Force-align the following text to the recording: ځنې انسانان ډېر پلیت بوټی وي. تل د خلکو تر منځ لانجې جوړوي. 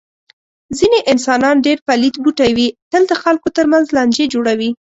ځنې 0.77 0.99
انسانان 1.11 1.55
ډېر 1.65 1.77
پلیت 1.87 2.15
بوټی 2.23 2.51
وي. 2.57 2.67
تل 2.91 3.03
د 3.07 3.13
خلکو 3.23 3.47
تر 3.57 3.65
منځ 3.71 3.85
لانجې 3.95 4.25
جوړوي. 4.33 4.69